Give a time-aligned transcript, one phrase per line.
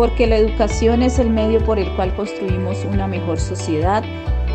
[0.00, 4.02] porque la educación es el medio por el cual construimos una mejor sociedad,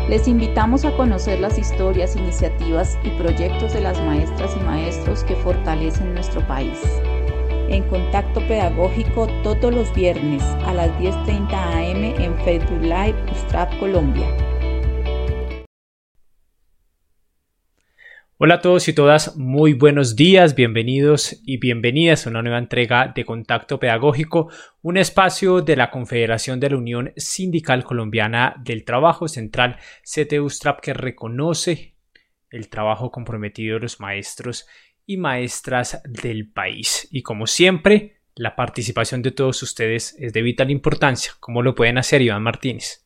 [0.08, 5.36] les invitamos a conocer las historias, iniciativas y proyectos de las maestras y maestros que
[5.36, 6.80] fortalecen nuestro país.
[7.68, 14.26] En contacto pedagógico todos los viernes a las 10.30 am en Facebook Live Ustrap Colombia.
[18.38, 23.10] Hola a todos y todas, muy buenos días, bienvenidos y bienvenidas a una nueva entrega
[23.14, 24.50] de Contacto Pedagógico,
[24.82, 30.92] un espacio de la Confederación de la Unión Sindical Colombiana del Trabajo Central CTU-STRAP que
[30.92, 31.94] reconoce
[32.50, 34.66] el trabajo comprometido de los maestros
[35.06, 37.08] y maestras del país.
[37.10, 41.32] Y como siempre, la participación de todos ustedes es de vital importancia.
[41.40, 43.05] ¿Cómo lo pueden hacer, Iván Martínez?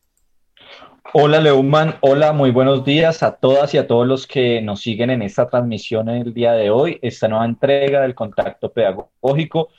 [1.13, 5.11] Hola Leumann, hola, muy buenos días a todas y a todos los que nos siguen
[5.11, 9.71] en esta transmisión el día de hoy, esta nueva entrega del contacto pedagógico.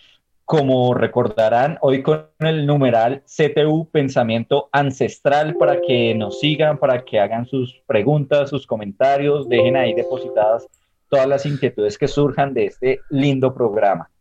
[0.44, 7.22] Como recordarán, hoy con el numeral CTU Pensamiento Ancestral para que nos sigan, para que
[7.22, 10.68] hagan sus preguntas, sus comentarios, dejen ahí depositadas
[11.08, 14.12] todas las inquietudes que surjan de este lindo programa.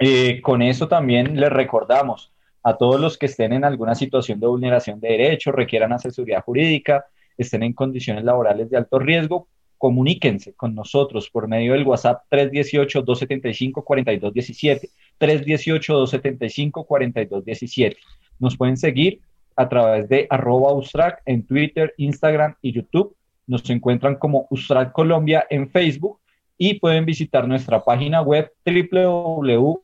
[0.00, 2.32] Eh, con eso también les recordamos,
[2.62, 7.04] a todos los que estén en alguna situación de vulneración de derechos, requieran asesoría jurídica,
[7.36, 14.90] estén en condiciones laborales de alto riesgo, comuníquense con nosotros por medio del WhatsApp 318-275-4217,
[15.18, 17.96] 318-275-4217.
[18.38, 19.20] Nos pueden seguir
[19.56, 20.80] a través de arroba
[21.26, 23.16] en Twitter, Instagram y YouTube.
[23.46, 26.20] Nos encuentran como Ustrac Colombia en Facebook
[26.64, 29.82] y pueden visitar nuestra página web www.ustrac.org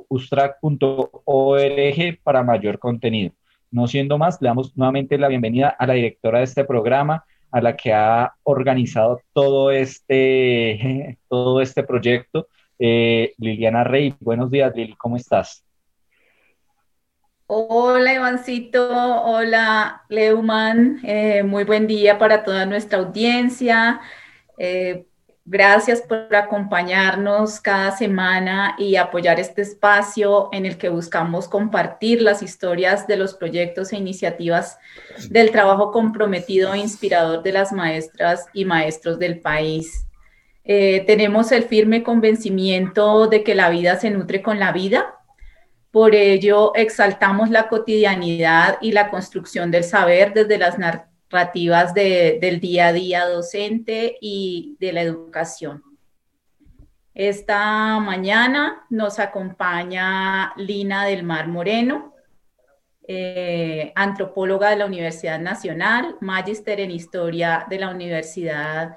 [2.23, 3.33] para mayor contenido.
[3.73, 7.61] No siendo más, le damos nuevamente la bienvenida a la directora de este programa, a
[7.61, 12.47] la que ha organizado todo este, todo este proyecto,
[12.79, 14.15] eh, Liliana Rey.
[14.21, 15.65] Buenos días, Lili, ¿cómo estás?
[17.49, 19.25] Hola, Ivancito.
[19.25, 21.00] Hola, Leumann.
[21.03, 24.00] Eh, muy buen día para toda nuestra audiencia.
[24.59, 25.08] Eh,
[25.50, 32.42] Gracias por acompañarnos cada semana y apoyar este espacio en el que buscamos compartir las
[32.42, 34.76] historias de los proyectos e iniciativas
[35.31, 40.06] del trabajo comprometido e inspirador de las maestras y maestros del país.
[40.64, 45.15] Eh, tenemos el firme convencimiento de que la vida se nutre con la vida.
[45.91, 50.78] Por ello, exaltamos la cotidianidad y la construcción del saber desde las
[51.31, 55.83] narrativas del día a día docente y de la educación.
[57.15, 62.15] Esta mañana nos acompaña Lina del Mar Moreno,
[63.06, 68.97] eh, antropóloga de la Universidad Nacional, magíster en Historia de la Universidad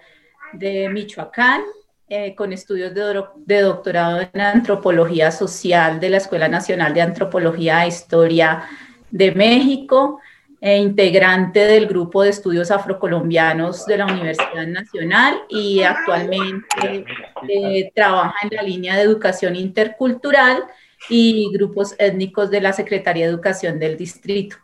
[0.54, 1.62] de Michoacán,
[2.10, 7.86] eh, con estudios de, de, doctorado en Antropología Social de la Escuela Nacional de Antropología
[7.86, 8.64] e Historia
[9.10, 10.20] de México
[10.62, 17.04] e integrante del grupo de estudios afrocolombianos de la Universidad Nacional y actualmente
[17.50, 20.64] eh, trabaja en la línea de educación intercultural
[21.10, 24.58] y grupos étnicos de la Secretaría de Educación del Distrito.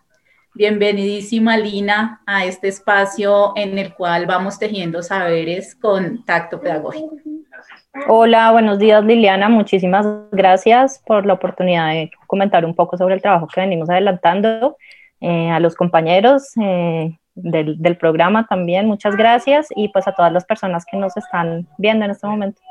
[0.54, 7.16] Bienvenidísima Lina a este espacio en el cual vamos tejiendo saberes con tacto pedagógico.
[8.08, 13.22] Hola, buenos días Liliana, muchísimas gracias por la oportunidad de comentar un poco sobre el
[13.24, 14.78] trabajo que venimos adelantando
[15.20, 20.46] eh, a los compañeros eh, del, programa también, muchas gracias y pues a todas las
[20.46, 22.62] personas que nos están viendo en este momento.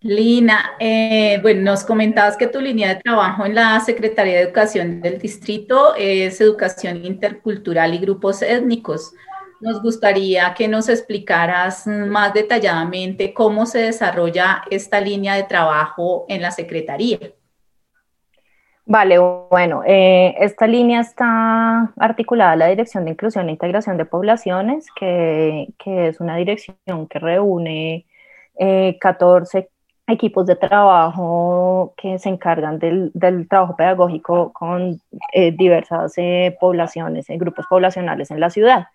[0.00, 5.00] Lina, eh, bueno, nos comentabas que tu línea de trabajo en la Secretaría de Educación
[5.00, 9.12] del Distrito es educación intercultural y grupos étnicos.
[9.60, 16.42] Nos gustaría que nos explicaras más detalladamente cómo se desarrolla esta línea de trabajo en
[16.42, 17.18] la Secretaría.
[18.90, 24.06] Vale, bueno, eh, esta línea está articulada a la Dirección de Inclusión e Integración de
[24.06, 28.06] Poblaciones, que, es una dirección que reúne
[28.98, 29.68] 14 eh,
[30.06, 33.12] equipos de trabajo que se encargan del,
[33.50, 34.98] trabajo pedagógico con
[35.34, 36.14] eh, diversas
[36.58, 38.86] poblaciones, grupos poblacionales en la ciudad.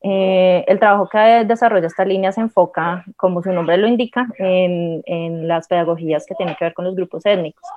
[0.00, 5.48] el trabajo que desarrolla esta línea se enfoca, como su nombre lo indica, en, en
[5.48, 7.68] las pedagogías que tienen que ver con los grupos étnicos.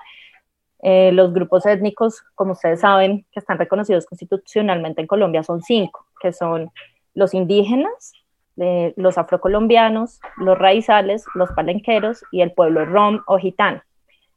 [0.84, 6.06] Eh, los grupos étnicos, como ustedes saben, que están reconocidos constitucionalmente en Colombia son cinco,
[6.22, 6.72] que son
[7.16, 8.14] los indígenas,
[8.58, 13.82] eh, los afrocolombianos, los raizales, los palenqueros y el pueblo rom o gitano.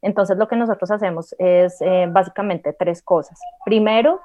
[0.03, 3.39] Entonces lo que nosotros hacemos es eh, básicamente tres cosas.
[3.65, 4.21] Primero,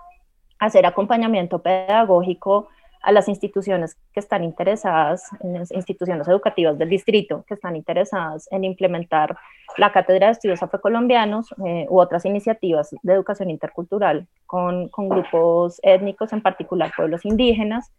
[0.59, 2.69] hacer acompañamiento pedagógico
[3.05, 8.47] a las instituciones que están interesadas, en las instituciones educativas del distrito, que están interesadas
[8.51, 9.37] en implementar
[9.77, 15.79] la Cátedra de Estudios Afrocolombianos eh, u otras iniciativas de educación intercultural con, con grupos
[15.83, 17.91] étnicos, en particular pueblos indígenas,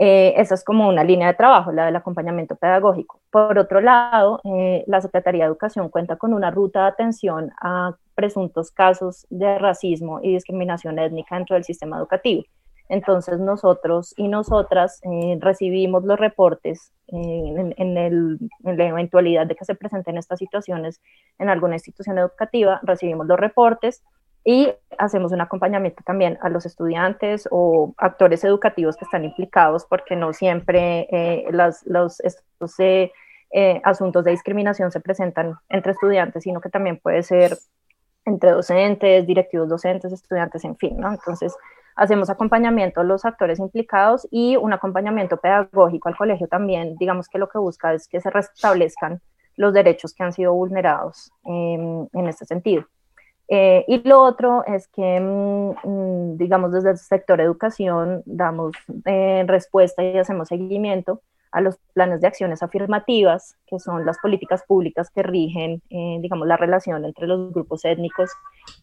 [0.00, 3.20] eh, esa es como una línea de trabajo, la del acompañamiento pedagógico.
[3.32, 7.96] Por otro lado, eh, la Secretaría de Educación cuenta con una ruta de atención a
[8.14, 12.44] presuntos casos de racismo y discriminación étnica dentro del sistema educativo.
[12.88, 19.74] Entonces nosotros y nosotras eh, recibimos los reportes en, en, la eventualidad de que se
[19.74, 21.00] presenten estas situaciones
[21.38, 24.02] en alguna institución educativa, recibimos los reportes,
[24.44, 30.16] y hacemos un acompañamiento también a los estudiantes o actores educativos que están implicados, porque
[30.16, 33.12] no siempre eh, los, estos eh,
[33.50, 37.58] eh, asuntos de discriminación se presentan entre estudiantes, sino que también puede ser
[38.24, 41.12] entre docentes, directivos docentes, estudiantes, en fin, ¿no?
[41.12, 41.54] Entonces,
[41.98, 47.38] hacemos acompañamiento a los actores implicados y un acompañamiento pedagógico al colegio también, digamos que
[47.38, 49.20] lo que busca es que se restablezcan
[49.56, 52.84] los derechos que han sido vulnerados em, en este sentido.
[53.48, 59.44] Eh, y lo otro es que, mm, mm, digamos, desde el sector educación damos eh,
[59.48, 65.10] respuesta y hacemos seguimiento a los planes de acciones afirmativas, que son las políticas públicas
[65.10, 68.30] que rigen, eh, digamos, la relación entre los grupos étnicos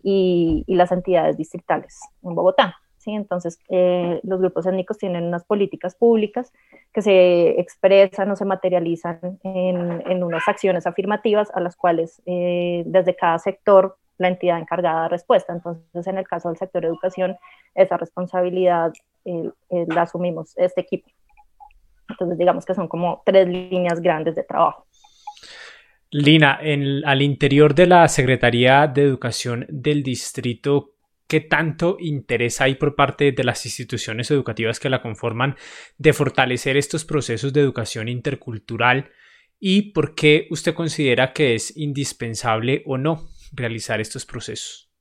[0.03, 2.75] y, y las entidades distritales en Bogotá.
[3.13, 6.51] Entonces, los grupos étnicos tienen unas políticas públicas
[6.93, 13.15] que se expresan o se materializan en, en unas acciones afirmativas a las cuales desde
[13.15, 15.53] cada sector la entidad encargada de respuesta.
[15.53, 17.37] Entonces, en el caso del sector educación,
[17.73, 18.93] esa responsabilidad
[19.25, 21.09] eh, eh, la asumimos este equipo.
[22.09, 24.85] Entonces, digamos que son como tres líneas grandes de trabajo.
[26.11, 26.59] Lina,
[27.05, 30.91] al interior de la Secretaría de Educación del Distrito,
[31.27, 35.56] ¿qué tanto interés hay por parte de las instituciones educativas que la conforman
[35.98, 39.10] de fortalecer estos procesos de educación intercultural?
[39.60, 43.22] ¿Y por qué usted considera que es indispensable o no
[43.54, 44.92] realizar estos procesos?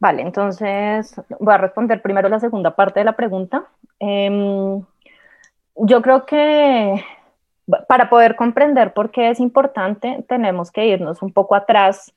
[0.00, 3.66] Vale, entonces voy a responder primero la segunda parte de la pregunta.
[3.98, 4.80] Em,
[5.74, 7.04] yo creo que
[7.88, 12.14] para poder comprender por qué es importante, tenemos que irnos un poco atrás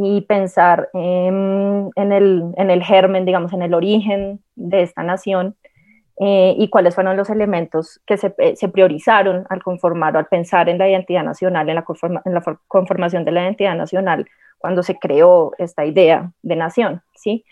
[0.00, 5.56] y pensar en, el, en el germen, digamos, en el origen de esta nación
[6.20, 10.26] eh, y cuáles fueron los elementos que se, eh, se, priorizaron al conformar o al
[10.26, 11.84] pensar en la identidad nacional, en la,
[12.24, 14.26] en la conformación de la identidad nacional,
[14.58, 17.44] cuando se creó esta idea de nación, ¿sí?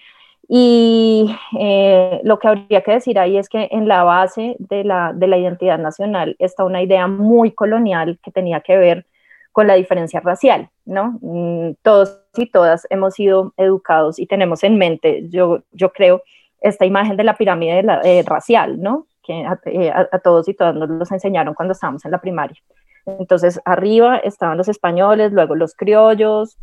[0.48, 5.12] Y eh, lo que habría que decir ahí es que en la base de la,
[5.12, 9.06] de la identidad nacional está una idea muy colonial que tenía que ver
[9.56, 11.18] con la diferencia racial, ¿no?
[11.22, 16.22] Mm, todos y todas hemos sido educados y tenemos en mente, yo, yo creo,
[16.60, 19.06] esta imagen de la pirámide eh, racial, ¿no?
[19.22, 22.60] Que eh, a, todos y todas nos los enseñaron cuando estábamos en la primaria.
[23.06, 26.58] Entonces, arriba estaban los españoles, luego los criollos,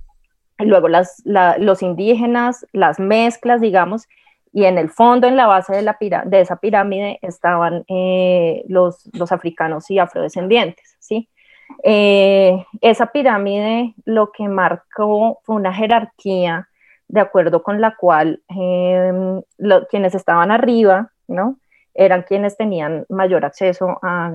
[0.59, 4.07] luego las, los indígenas, las mezclas, digamos,
[4.51, 9.09] y en el fondo, en la base de, la de esa pirámide, estaban eh, los,
[9.13, 11.27] los, africanos y afrodescendientes, ¿sí?
[11.83, 16.67] Esa pirámide lo que marcó fue una jerarquía
[17.07, 19.41] de acuerdo con la cual em,
[19.89, 21.57] quienes estaban arriba, ¿no?
[21.93, 24.31] Eran quienes tenían mayor acceso a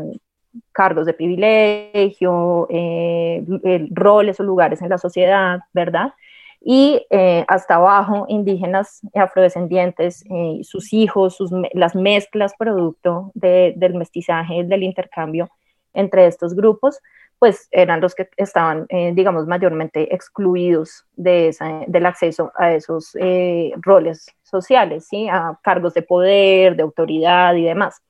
[0.72, 3.44] cargos de privilegio, eh,
[3.90, 6.12] roles o lugares en la sociedad, ¿verdad?
[6.60, 14.64] Y eh, hasta abajo, indígenas afrodescendientes, eh, sus hijos, sus, las mezclas producto del mestizaje,
[14.64, 15.48] del intercambio
[15.94, 17.00] entre estos grupos,
[17.38, 21.54] pues eran los que estaban, eh, digamos, mayormente excluidos de
[21.86, 25.28] del acceso a esos eh, roles sociales, ¿sí?
[25.28, 28.02] a cargos de poder, de autoridad y demás.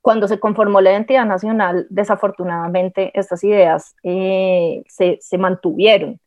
[0.00, 6.20] Cuando se conformó la identidad nacional, desafortunadamente estas ideas eh, se, se, mantuvieron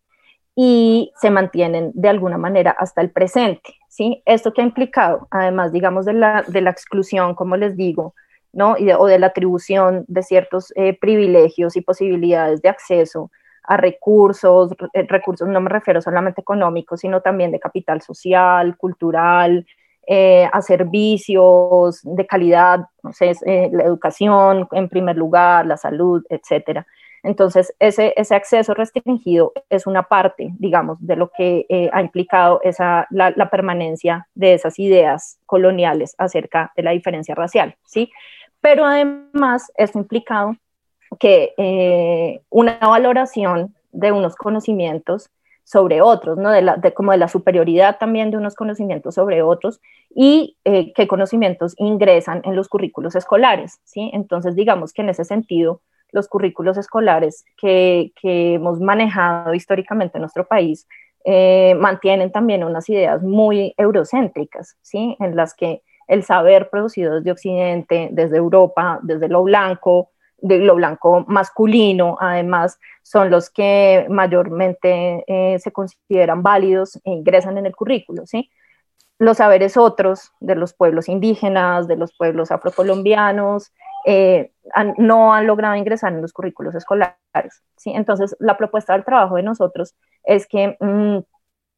[0.55, 3.75] y se mantienen de alguna manera hasta el presente.
[3.89, 4.23] ¿sí?
[4.25, 8.15] Esto que ha implicado, además, digamos, de la, de la exclusión, como les digo,
[8.53, 8.75] ¿no?
[8.97, 13.31] o de la atribución de ciertos eh, privilegios y posibilidades de acceso
[13.63, 19.65] a recursos, eh, recursos no me refiero solamente económicos, sino también de capital social, cultural,
[20.07, 26.87] eh, a servicios de calidad, sé, la educación en primer lugar, la salud, etcétera.
[27.23, 32.61] Entonces, ese, acceso restringido es una parte, digamos, de lo que ha implicado
[33.09, 38.09] la, permanencia de esas ideas coloniales acerca de la diferencia racial, ¿sí?
[38.67, 40.57] Pero además esto implicado
[41.21, 45.29] que eh, una valoración de unos conocimientos
[45.63, 46.51] sobre otros, ¿no?
[46.51, 49.79] De, como de la superioridad también de unos conocimientos sobre otros
[50.13, 54.11] y eh, qué conocimientos ingresan en los currículos escolares, ¿sí?
[54.13, 55.79] Entonces, digamos que en ese sentido,
[56.11, 60.89] los currículos escolares que, hemos manejado históricamente en nuestro país
[61.23, 65.15] eh, mantienen también unas ideas muy eurocéntricas, ¿sí?
[65.21, 70.75] En las que el saber producido desde Occidente, desde Europa, desde lo blanco, de lo
[70.75, 77.75] blanco masculino, además, son los que mayormente eh, se consideran válidos e ingresan en el
[77.75, 78.51] currículo, ¿sí?
[79.19, 83.73] Los saberes otros de los pueblos indígenas, de los pueblos afrocolombianos,
[84.05, 84.51] eh,
[84.97, 87.91] no han logrado ingresar en los currículos escolares, ¿sí?
[87.91, 91.19] Entonces, la propuesta del trabajo de nosotros es que mm,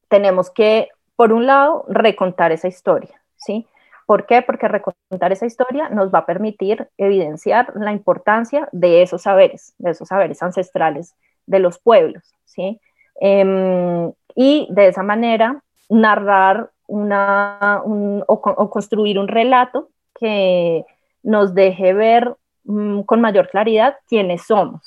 [0.10, 3.68] tenemos que, por un lado, recontar esa historia, ¿sí?
[4.10, 4.42] ¿Por qué?
[4.42, 9.92] Porque recontar esa historia nos va a permitir evidenciar la importancia de esos saberes, de
[9.92, 11.14] esos saberes ancestrales
[11.46, 12.82] de los pueblos, ¿sí?
[13.22, 19.90] Em, y de esa manera narrar una, o, construir un relato
[20.20, 20.86] que
[21.22, 24.82] nos deje ver mm, con mayor claridad quiénes somos,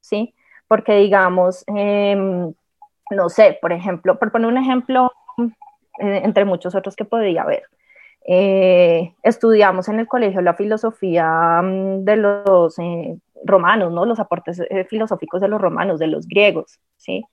[0.00, 0.36] ¿sí?
[0.68, 2.54] Porque digamos, em,
[3.10, 5.10] no sé, por ejemplo, por poner un ejemplo
[5.98, 7.64] eh, entre muchos otros que podría haber,
[8.30, 14.04] eh, estudiamos en el colegio la filosofía mm, de los eh, romanos, ¿no?
[14.04, 17.24] Los aportes eh, filosóficos de los romanos, de los griegos, ¿sí?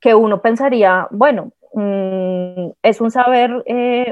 [0.00, 3.64] Que uno pensaría, bueno, mm, es un saber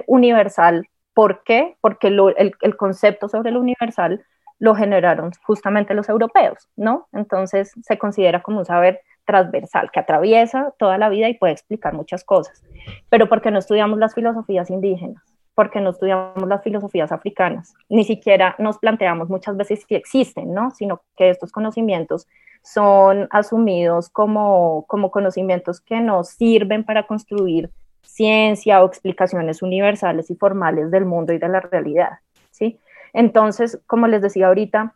[0.07, 0.87] universal.
[1.15, 1.77] ¿Por qué?
[1.81, 4.23] Porque el, el, concepto sobre lo universal
[4.59, 7.09] lo generaron justamente los europeos, ¿no?
[7.15, 11.95] Entonces se considera como un saber transversal que atraviesa toda la vida y puede explicar
[11.95, 12.63] muchas cosas.
[13.09, 15.38] Pero ¿por qué no estudiamos las filosofías indígenas?
[15.59, 20.71] Porque no estudiamos las filosofías africanas, ni siquiera nos planteamos muchas veces si existen, ¿no?
[20.71, 22.29] Sino que estos conocimientos
[22.63, 27.73] son asumidos como, como conocimientos que nos sirven para construir
[28.03, 32.21] ciencia o explicaciones universales y formales del mundo y de la realidad,
[32.53, 32.79] ¿sí?
[33.13, 34.95] Entonces, como les decía ahorita,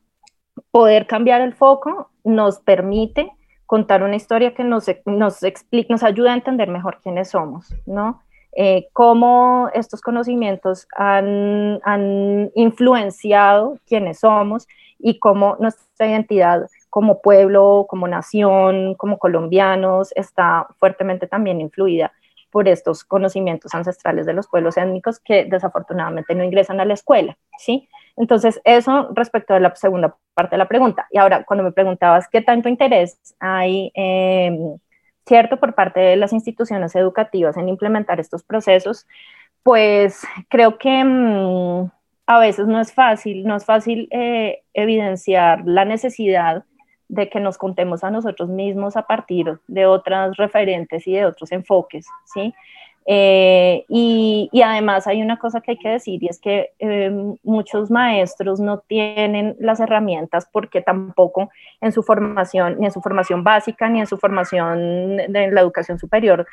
[0.71, 3.33] poder cambiar el foco nos permite
[3.67, 8.23] contar una historia que nos, nos, explica, nos ayuda a entender mejor quiénes somos, ¿no?
[8.55, 14.67] Eh, cómo estos conocimientos han, han, influenciado quiénes somos
[14.99, 22.13] y cómo nuestra identidad como pueblo, como nación, como colombianos, está fuertemente también influida
[22.51, 27.39] por estos conocimientos ancestrales de los pueblos étnicos que desafortunadamente no ingresan a la escuela,
[27.59, 27.89] ¿sí?
[28.19, 31.07] Entonces, eso respecto a la segunda parte de la pregunta.
[31.11, 34.55] Y ahora, cuando me preguntabas qué tanto interés hay eh,
[35.27, 39.07] ¿cierto?, por parte de las instituciones educativas en implementar estos procesos,
[39.63, 41.91] pues creo que mm,
[42.27, 46.65] a veces no es fácil, no es fácil eh, evidenciar la necesidad
[47.09, 51.53] de que nos contemos a nosotros mismos a partir de otras referentes y de otros
[51.53, 52.55] enfoques, ¿sí?
[53.05, 57.11] Eh, y, además hay una cosa que hay que decir y es que eh,
[57.43, 63.43] muchos maestros no tienen las herramientas porque tampoco en su formación, ni en su formación
[63.43, 66.47] básica, ni en su formación de la educación superior,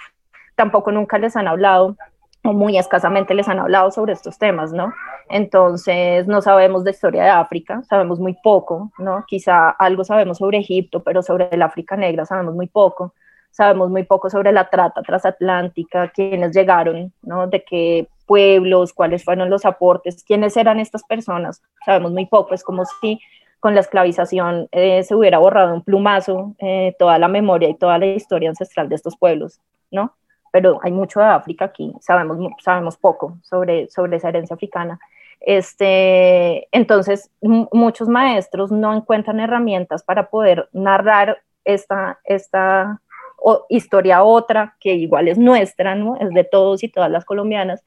[0.55, 1.95] tampoco nunca les han hablado
[2.43, 4.93] o muy escasamente les han hablado sobre estos temas, ¿no?
[5.29, 9.25] Entonces, no sabemos de historia de África, sabemos muy poco, ¿no?
[9.27, 13.13] Quizá algo sabemos sobre Egipto, pero sobre el África negra sabemos muy poco
[13.51, 17.47] sabemos muy poco sobre la trata transatlántica, quiénes llegaron, ¿no?
[17.47, 22.63] De qué pueblos, cuáles fueron los aportes, quiénes eran estas personas, sabemos muy poco, es
[22.63, 23.19] como si
[23.59, 27.97] con la esclavización eh, se hubiera borrado un plumazo eh, toda la memoria y toda
[27.97, 29.59] la historia ancestral de estos pueblos,
[29.91, 30.13] ¿no?
[30.51, 34.99] Pero hay mucho de África aquí, sabemos, sabemos poco sobre, sobre esa herencia africana.
[35.41, 43.01] Este, entonces, muchos maestros no encuentran herramientas para poder narrar esta, esta
[43.41, 46.15] o historia otra, que igual es nuestra, ¿no?
[46.17, 47.83] Es de todos y todas las colombianas,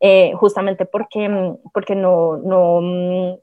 [0.00, 1.28] eh, justamente porque,
[1.72, 2.80] porque no, no,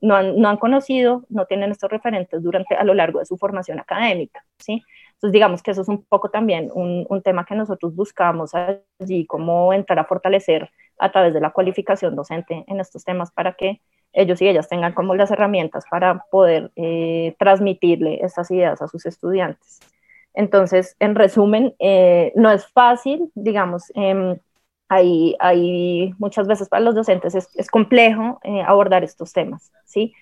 [0.02, 3.38] no, han, no, han, conocido, no tienen estos referentes durante, a lo largo de su
[3.38, 4.84] formación académica, ¿sí?
[5.14, 9.26] Entonces, digamos que eso es un poco también un, un tema que nosotros buscamos allí,
[9.26, 13.82] cómo entrar a fortalecer a través de la cualificación docente en estos temas para que
[14.14, 19.06] ellos y ellas tengan como las herramientas para poder eh, transmitirle estas ideas a sus
[19.06, 19.80] estudiantes.
[20.34, 24.38] Entonces, en resumen, eh, no es fácil, digamos, em,
[24.90, 30.14] hay, muchas veces para los docentes es, complejo eh, abordar estos temas, ¿sí?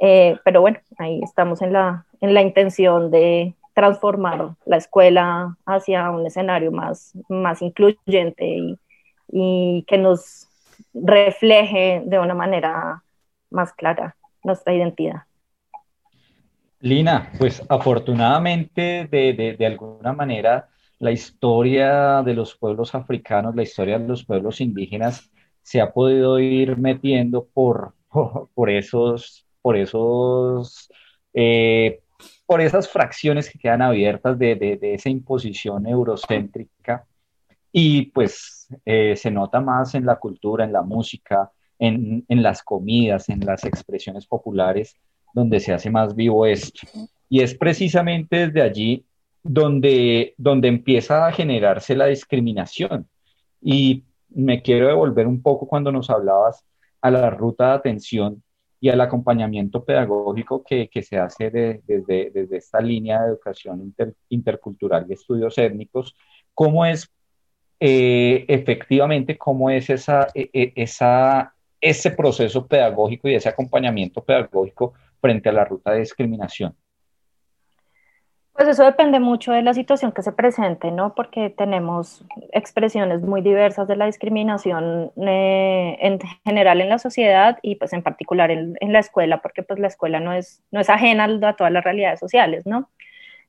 [0.00, 6.10] Eh, pero bueno, ahí estamos en la, en la intención de transformar la escuela hacia
[6.10, 8.78] un escenario más, más incluyente y,
[9.28, 10.48] y que nos
[10.94, 13.02] refleje de una manera
[13.50, 15.22] más clara nuestra identidad.
[16.82, 20.68] Lina, pues afortunadamente de, alguna manera
[20.98, 25.30] la historia de los pueblos africanos, la historia de los pueblos indígenas
[25.62, 27.94] se ha podido ir metiendo por,
[28.54, 30.90] por, esos, por esos,
[31.34, 32.00] eh,
[32.46, 37.06] por esas fracciones que quedan abiertas de, de, esa imposición eurocéntrica.
[37.72, 42.62] Y pues eh, se nota más en la cultura, en la música, en, en, las
[42.62, 44.96] comidas, en las expresiones populares,
[45.32, 46.86] donde se hace más vivo esto.
[47.28, 49.04] Y es precisamente desde allí
[49.42, 53.08] donde, donde empieza a generarse la discriminación.
[53.60, 56.64] Y me quiero devolver un poco cuando nos hablabas
[57.00, 58.42] a la ruta de atención
[58.80, 63.94] y al acompañamiento pedagógico que, se hace desde, desde, esta línea de educación
[64.30, 66.16] intercultural y estudios étnicos,
[66.54, 67.10] cómo es
[67.78, 74.94] eh, efectivamente, cómo es esa, e, e, esa, ese proceso pedagógico y ese acompañamiento pedagógico
[75.20, 76.74] frente a la ruta de discriminación.
[78.52, 81.14] Pues eso depende mucho de la situación que se presente, ¿no?
[81.14, 87.76] Porque tenemos expresiones muy diversas de la discriminación eh, en general en la sociedad y
[87.76, 91.24] pues en particular en, la escuela, porque pues la escuela no es, no es ajena
[91.24, 92.90] a todas las realidades sociales, ¿no?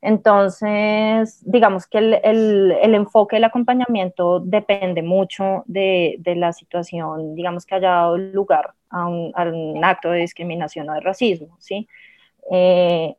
[0.02, 7.90] Entonces, digamos que el, enfoque del acompañamiento depende mucho de, la situación, digamos que haya
[7.90, 11.88] dado lugar a un, acto de discriminación o de racismo, ¿sí?
[12.52, 13.16] Eh,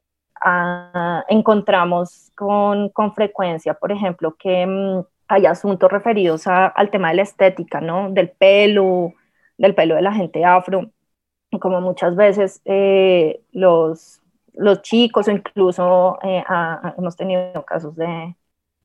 [1.29, 7.23] encontramos con, con, frecuencia, por ejemplo, que mm, hay asuntos referidos al tema de la
[7.23, 8.11] estética, ¿no?
[8.11, 9.15] Del pelo,
[9.57, 10.91] del pelo de la gente afro,
[11.61, 14.22] como muchas veces eh, los,
[14.55, 16.45] los chicos o incluso eh,
[16.99, 18.37] hemos tenido casos de,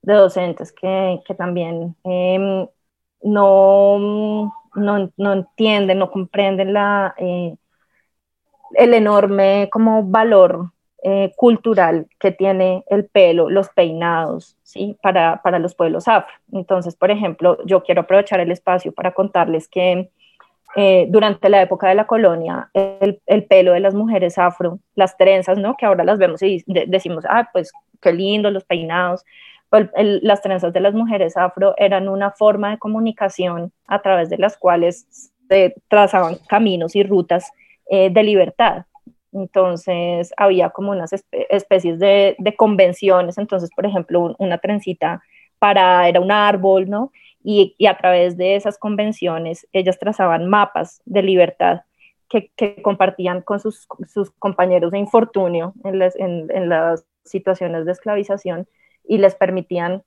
[0.02, 2.68] docentes que, que también em,
[3.24, 7.56] no, no, no, entienden, no comprenden la, eh,
[8.76, 10.72] el enorme como valor
[11.04, 14.98] eh, cultural que tiene el pelo, los peinados, ¿sí?
[15.02, 16.34] Para, para, los pueblos afro.
[16.52, 20.10] Entonces, por ejemplo, yo quiero aprovechar el espacio para contarles que
[20.76, 25.18] eh, durante la época de la colonia, el, el, pelo de las mujeres afro, las
[25.18, 25.76] trenzas, ¿no?
[25.78, 27.72] Que ahora las vemos y decimos, ah, pues
[28.02, 29.24] qué lindo los peinados.
[29.70, 34.38] Pues, las trenzas de las mujeres afro eran una forma de comunicación a través de
[34.38, 37.52] las cuales se trazaban caminos y rutas
[37.90, 38.86] eh, de libertad,
[39.32, 45.22] entonces había como unas especies de, convenciones, entonces por ejemplo una trencita
[45.60, 47.12] para era un árbol, ¿no?
[47.50, 51.84] Y, a través de esas convenciones ellas trazaban mapas de libertad
[52.28, 53.88] que, compartían con sus,
[54.38, 55.98] compañeros de infortunio en
[56.68, 58.68] las, situaciones de esclavización
[59.06, 60.04] y les permitían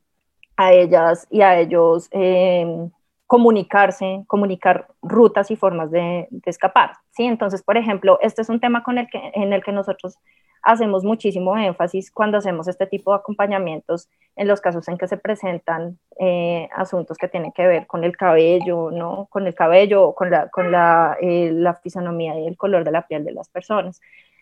[0.56, 2.90] a ellas y a ellos em,
[3.30, 6.94] comunicarse, comunicar rutas y formas de, escapar.
[7.12, 7.26] ¿sí?
[7.26, 10.18] Entonces, por ejemplo, este es un tema con el que, en el que nosotros
[10.64, 15.16] hacemos muchísimo énfasis cuando hacemos este tipo de acompañamientos en los casos en que se
[15.16, 19.28] presentan eh, asuntos que tienen que ver con el cabello, ¿no?
[19.30, 23.06] con el cabello, con, la, con la, eh, la fisonomía y el color de la
[23.06, 24.00] piel de las personas.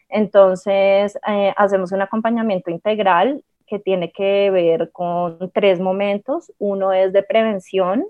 [0.09, 6.51] Entonces, eh, hacemos un acompañamiento integral que tiene que ver con tres momentos.
[6.59, 8.07] Uno es de prevención,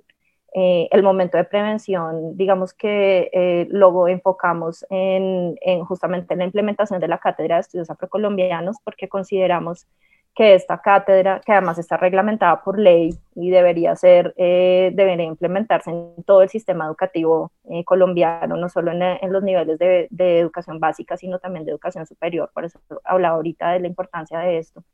[0.55, 7.01] eh, el momento de prevención, digamos que eh, luego enfocamos en, justamente en la implementación
[7.01, 9.87] de la cátedra de estudios afrocolombianos porque consideramos
[10.35, 15.91] que esta cátedra, que además está reglamentada por ley y debería ser, eh, debería implementarse
[15.91, 17.51] en todo el sistema educativo
[17.85, 22.51] colombiano, no solo en, los niveles de, de, educación básica, sino también de educación superior.
[22.55, 24.85] Por eso hablaba ahorita de la importancia de esto.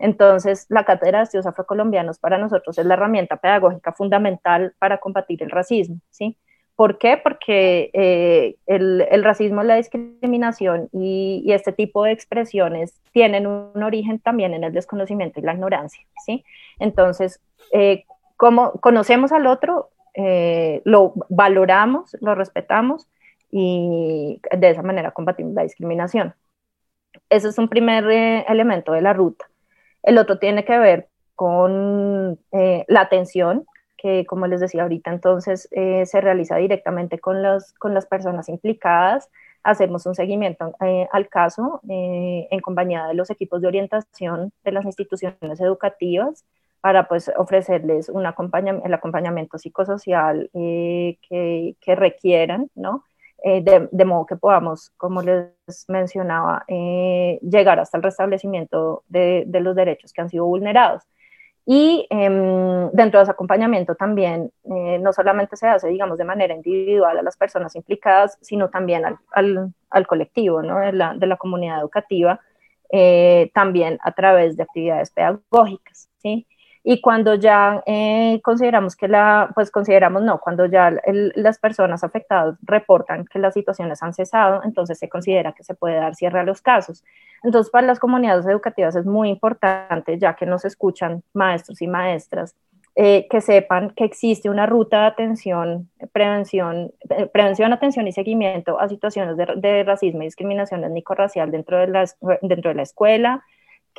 [0.00, 5.42] Entonces, la Cátedra de Estudios Afrocolombianos para nosotros es la herramienta pedagógica fundamental para combatir
[5.42, 6.38] el racismo, ¿sí?
[6.74, 7.18] ¿Por qué?
[7.22, 14.54] Porque eh, el, racismo, la discriminación y, este tipo de expresiones tienen un origen también
[14.54, 16.42] en el desconocimiento y la ignorancia, ¿sí?
[16.78, 17.38] Entonces,
[17.74, 18.04] eh,
[18.38, 23.06] como conocemos al otro, eh, lo valoramos, lo respetamos
[23.50, 26.34] y de esa manera combatimos la discriminación.
[27.28, 28.06] Ese es un primer
[28.48, 29.49] elemento de la ruta.
[30.02, 33.64] El otro tiene que ver con eh, la atención,
[33.96, 38.48] que como les decía ahorita, entonces eh, se realiza directamente con, los, con las personas
[38.48, 39.30] implicadas.
[39.62, 44.86] Hacemos un seguimiento eh, al caso en compañía de los equipos de orientación de las
[44.86, 46.44] instituciones educativas
[46.80, 53.04] para pues ofrecerles un el acompañamiento psicosocial que, que requieran, ¿no?
[53.42, 55.54] Eh, de, modo que podamos, como les
[55.88, 61.04] mencionaba, eh, llegar hasta el restablecimiento de, los derechos que han sido vulnerados.
[61.64, 66.54] Y em, dentro de ese acompañamiento también eh, no solamente se hace, digamos, de manera
[66.54, 70.78] individual a las personas implicadas, sino también al, colectivo ¿no?
[70.80, 72.40] de, la, de, la, comunidad educativa,
[73.54, 76.10] también a través de actividades pedagógicas.
[76.18, 76.46] ¿sí?
[76.82, 80.92] Y cuando ya eh, consideramos que la, pues consideramos no, cuando ya
[81.34, 85.96] las personas afectadas reportan que las situaciones han cesado, entonces se considera que se puede
[85.96, 87.04] dar cierre a los casos.
[87.42, 92.56] Entonces, para las comunidades educativas es muy importante, ya que nos escuchan maestros y maestras,
[92.96, 98.80] eh, que sepan que existe una ruta de atención, prevención, eh, prevención, atención y seguimiento
[98.80, 102.04] a situaciones de, de racismo y discriminación étnico-racial dentro, de la,
[102.42, 103.44] dentro de la escuela,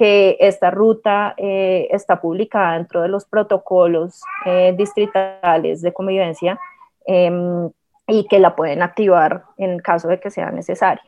[0.02, 6.60] que esta ruta eh, está publicada dentro de los protocolos eh, distritales de convivencia
[7.06, 7.70] em,
[8.08, 11.04] y que la pueden activar en caso de que sea necesario.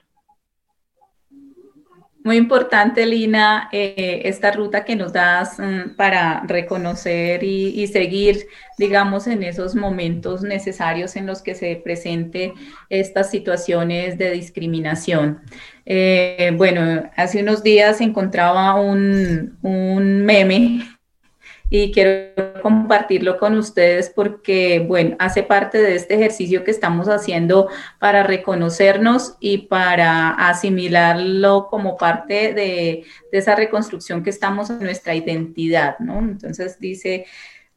[2.23, 8.45] Muy importante, Lina, eh, esta ruta que nos das mm, para reconocer y, seguir,
[8.77, 12.53] digamos, en esos momentos necesarios en los que se presenten
[12.89, 15.41] estas situaciones de discriminación.
[15.85, 20.93] Eh, bueno, hace unos días encontraba un, un meme
[21.69, 27.67] y quiero compartirlo con ustedes porque, bueno, hace parte de este ejercicio que estamos haciendo
[27.97, 35.97] para reconocernos y para asimilarlo como parte de, esa reconstrucción que estamos en nuestra identidad,
[35.97, 36.19] ¿no?
[36.19, 37.25] Entonces dice,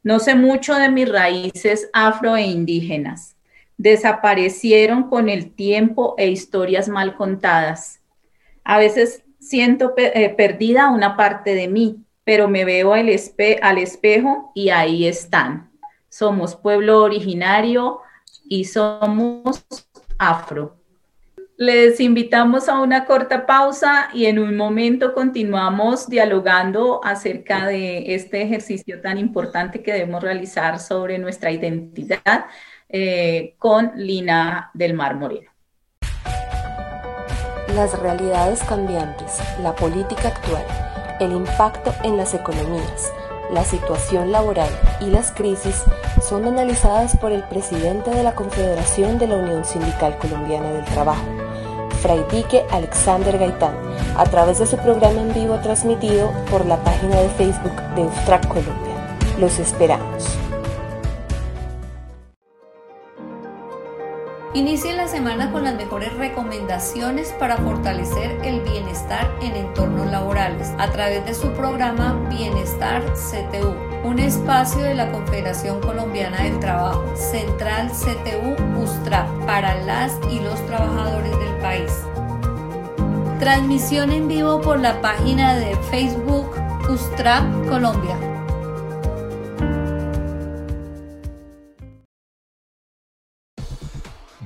[0.03, 3.36] no sé mucho de mis raíces afro e indígenas.
[3.77, 8.01] Desaparecieron con el tiempo e historias mal contadas.
[8.63, 13.09] A veces siento eh, perdida una parte de mí, pero me veo al,
[13.61, 15.71] al espejo y ahí están.
[16.09, 18.01] Somos pueblo originario
[18.47, 19.65] y somos
[20.17, 20.77] afro.
[21.59, 28.43] Les invitamos a una corta pausa y en un momento continuamos dialogando acerca de este
[28.43, 32.45] ejercicio tan importante que debemos realizar sobre nuestra identidad
[32.89, 35.51] eh, con Lina del Mar Moreno.
[37.75, 40.65] Las realidades cambiantes, la política actual
[41.19, 43.11] el impacto en las economías,
[43.51, 44.69] la situación laboral
[45.01, 45.83] y las crisis
[46.21, 51.25] son analizadas por el presidente de la Confederación de la Unión Sindical Colombiana del Trabajo,
[52.01, 53.75] Fray Dique Alexander Gaitán,
[54.15, 58.47] a través de su programa en vivo transmitido por la página de Facebook de Ustrac
[58.47, 58.95] Colombia.
[59.39, 60.46] Los esperamos.
[64.57, 70.89] Inicien la semana con las mejores recomendaciones para fortalecer el bienestar en entornos laborales a
[70.89, 77.91] través de su programa Bienestar CTU, un espacio de la Confederación Colombiana del Trabajo, Central
[77.91, 81.91] CTU USTRA, para las y los trabajadores del país.
[83.39, 86.49] Transmisión en vivo por la página de Facebook
[86.89, 88.36] USTRA Colombia.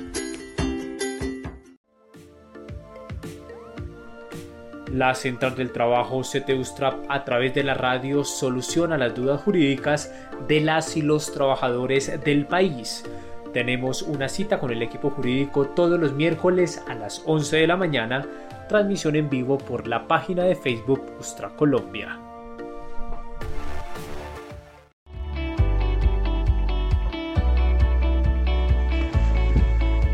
[4.96, 10.14] La Central del Trabajo CTUSTRAP a través de la radio soluciona las dudas jurídicas
[10.48, 13.04] de las y los trabajadores del país.
[13.52, 17.76] Tenemos una cita con el equipo jurídico todos los miércoles a las 11 de la
[17.76, 18.26] mañana,
[18.70, 22.18] transmisión en vivo por la página de Facebook Ustra Colombia.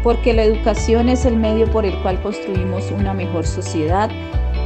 [0.01, 4.09] Porque la educación es el medio por el cual construimos una mejor sociedad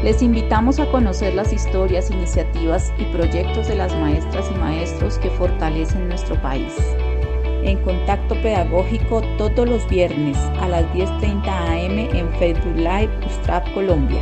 [0.05, 5.31] les invitamos a conocer las historias, iniciativas y proyectos de las maestras y maestros que
[5.31, 6.75] fortalecen nuestro país.
[7.63, 14.21] En contacto pedagógico todos los viernes a las 10.30 am en Facebook Live Ustrap Colombia.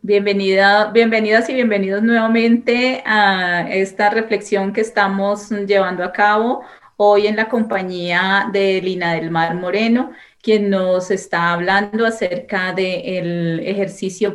[0.00, 6.62] Bienvenida, bienvenidas y bienvenidos nuevamente a esta reflexión que estamos llevando a cabo
[6.96, 10.12] hoy en la compañía de Lina del Mar Moreno
[10.44, 14.32] quien nos está hablando acerca del ejercicio,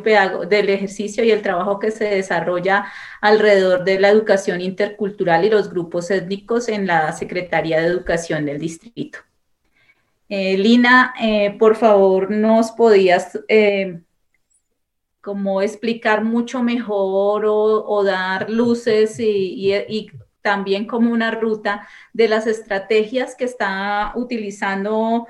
[0.48, 2.86] del ejercicio y el trabajo que se desarrolla
[3.20, 8.58] alrededor de la educación intercultural y los grupos étnicos en la Secretaría de Educación del
[8.58, 9.20] Distrito.
[10.28, 14.00] Eh, Lina, eh, por favor, nos podías eh,
[15.20, 20.10] como explicar mucho mejor o, dar luces y
[20.42, 25.26] también como una ruta de las estrategias que está utilizando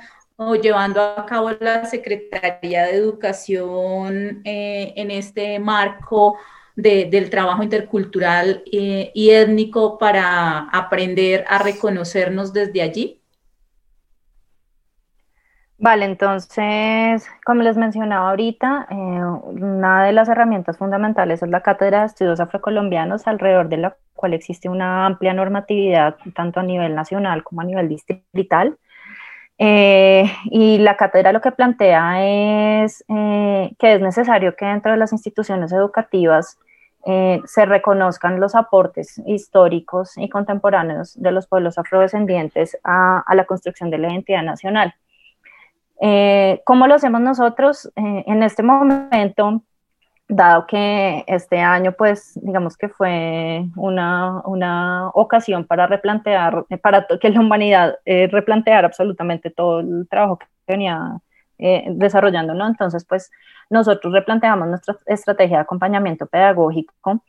[0.60, 6.38] llevando a cabo la Secretaría de Educación eh, en este marco
[6.76, 13.20] del trabajo intercultural eh, y étnico para aprender a reconocernos desde allí?
[15.76, 22.00] Vale, entonces, como les mencionaba ahorita, eh, una de las herramientas fundamentales es la Cátedra
[22.00, 27.42] de Estudios Afrocolombianos, alrededor de la cual existe una amplia normatividad, tanto a nivel nacional
[27.44, 28.78] como a nivel distrital.
[29.62, 34.96] Eh, y la cátedra lo que plantea es eh, que es necesario que dentro de
[34.96, 36.58] las instituciones educativas
[37.04, 43.44] eh, se reconozcan los aportes históricos y contemporáneos de los pueblos afrodescendientes a, a la
[43.44, 44.94] construcción de la identidad nacional.
[46.64, 47.92] ¿Cómo lo hacemos nosotros?
[47.94, 49.62] en este momento
[50.30, 57.30] dado que este año, pues, digamos que fue una, una ocasión para replantear, para que
[57.30, 61.18] la humanidad eh, replanteara absolutamente todo el trabajo que venía
[61.58, 62.66] eh, desarrollando, ¿no?
[62.66, 63.30] Entonces, pues,
[63.68, 67.22] nosotros replanteamos nuestra estrategia de acompañamiento pedagógico.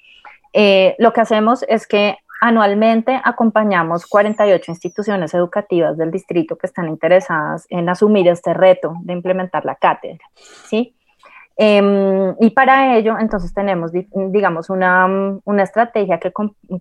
[0.53, 6.87] Eh, lo que hacemos es que anualmente acompañamos 48 instituciones educativas del distrito que están
[6.87, 10.25] interesadas en asumir este reto de implementar la cátedra,
[10.65, 10.95] ¿sí?
[11.57, 16.31] Em, y para ello, entonces tenemos, digamos, una, una estrategia que,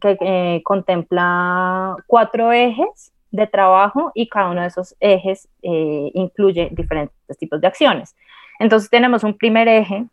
[0.01, 6.69] que eh, contempla cuatro ejes de trabajo y cada uno de esos ejes eh, incluye
[6.73, 8.17] diferentes tipos de acciones.
[8.59, 10.07] Entonces tenemos un primer eje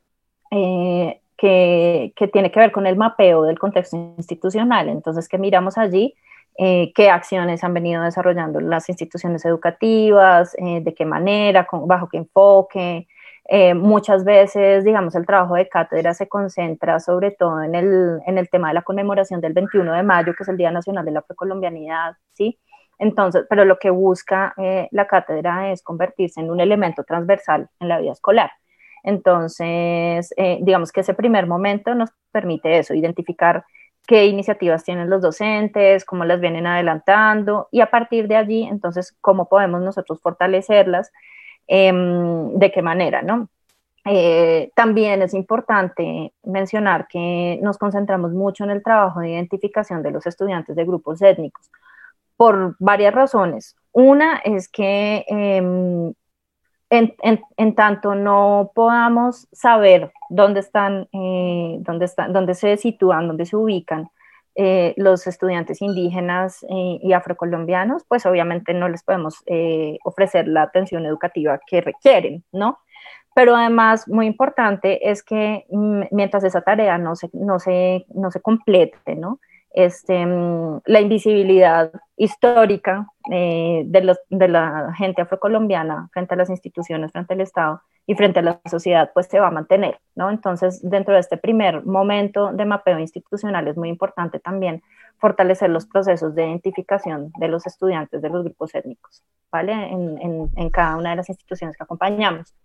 [0.51, 4.89] eh, que, que, tiene que ver con el mapeo del contexto institucional.
[4.89, 6.15] Entonces, que miramos allí
[6.59, 13.07] qué acciones han venido desarrollando las instituciones educativas, de qué manera, bajo qué enfoque,
[13.49, 18.37] eh, muchas veces, digamos, el trabajo de cátedra se concentra sobre todo en el, en
[18.37, 21.11] el tema de la conmemoración del 21 de mayo, que es el Día Nacional de
[21.11, 22.59] la Precolombianidad, ¿sí?
[22.99, 27.87] Entonces, pero lo que busca eh, la cátedra es convertirse en un elemento transversal en
[27.87, 28.51] la vida escolar.
[29.03, 33.63] Entonces, eh, digamos que ese primer momento nos permite eso, identificar
[34.07, 39.15] qué iniciativas tienen los docentes, cómo las vienen adelantando y a partir de allí, entonces,
[39.21, 41.11] cómo podemos nosotros fortalecerlas
[41.67, 43.49] Em, de qué manera, ¿no?
[44.05, 50.11] Eh, también es importante mencionar que nos concentramos mucho en el trabajo de identificación de
[50.11, 51.69] los estudiantes de grupos étnicos
[52.37, 53.75] por varias razones.
[53.91, 56.13] Una es que em,
[56.89, 63.57] en, tanto no podamos saber dónde están, eh, dónde están, dónde se sitúan, dónde se
[63.57, 64.09] ubican
[64.59, 70.63] eh, los estudiantes indígenas eh, y afrocolombianos, pues obviamente no les podemos eh, ofrecer la
[70.63, 72.79] atención educativa que requieren, ¿no?
[73.35, 78.31] Pero además, muy importante es que mm, mientras esa tarea no se, no se, no
[78.31, 79.39] se complete, ¿no?
[79.69, 87.11] Este, mm, la invisibilidad histórica de, los, de la gente afrocolombiana frente a las instituciones,
[87.11, 90.31] frente al Estado, y frente a la sociedad pues se va a mantener, ¿no?
[90.31, 94.81] Entonces, dentro de este primer momento de mapeo institucional es muy importante también
[95.19, 99.73] fortalecer los procesos de identificación de los estudiantes de los grupos étnicos, ¿vale?
[99.73, 102.55] En, en, en cada una de las instituciones que acompañamos.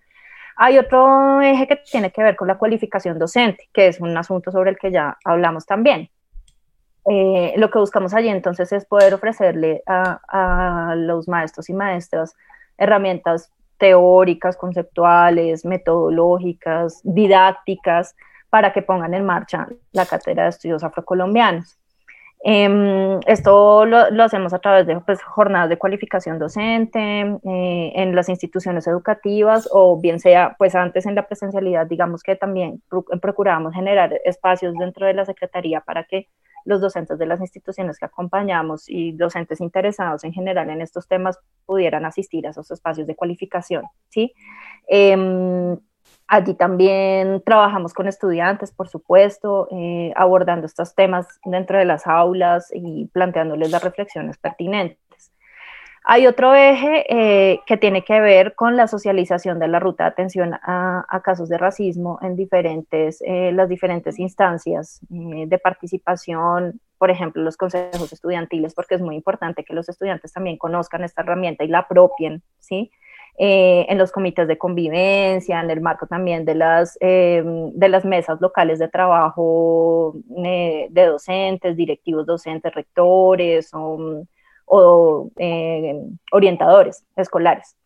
[0.56, 4.50] Hay otro eje que tiene que ver con la cualificación docente, que es un asunto
[4.52, 6.10] sobre el que ya hablamos también.
[7.10, 12.36] Eh, lo que buscamos allí entonces es poder ofrecerle a, los maestros y maestras
[12.78, 13.50] herramientas
[13.82, 18.14] teóricas, conceptuales, metodológicas, didácticas,
[18.48, 21.76] para que pongan en marcha la cátedra de estudios afrocolombianos.
[22.44, 27.00] Em, esto lo, hacemos a través de pues, jornadas de cualificación docente
[27.44, 32.36] eh, en las instituciones educativas o bien sea, pues antes en la presencialidad, digamos que
[32.36, 32.82] también
[33.20, 36.28] procurábamos generar espacios dentro de la Secretaría para que
[36.64, 41.38] los docentes de las instituciones que acompañamos y docentes interesados en general en estos temas
[41.66, 44.34] pudieran asistir a esos espacios de cualificación, ¿sí?
[44.88, 45.76] Em,
[46.26, 52.70] allí también trabajamos con estudiantes, por supuesto, eh, abordando estos temas dentro de las aulas
[52.72, 54.98] y planteándoles las reflexiones pertinentes.
[56.04, 60.10] Hay otro eje eh, que tiene que ver con la socialización de la ruta de
[60.10, 67.10] atención a, casos de racismo en diferentes, eh, las diferentes instancias eh, de participación, por
[67.10, 71.62] ejemplo, los consejos estudiantiles, porque es muy importante que los estudiantes también conozcan esta herramienta
[71.62, 72.90] y la apropien, ¿sí?
[73.38, 78.78] en los comités de convivencia, en el marco también de las, de las mesas locales
[78.78, 84.26] de trabajo de docentes, directivos docentes, rectores, o
[84.74, 85.94] o eh,
[86.30, 87.76] orientadores escolares.